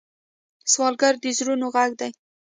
سوالګر 0.71 1.13
د 1.23 1.25
زړونو 1.37 1.65
غږ 1.75 1.91
دی 1.99 2.11